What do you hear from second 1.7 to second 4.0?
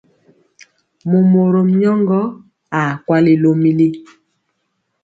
nyɔŋgɔ aa kwali lomili.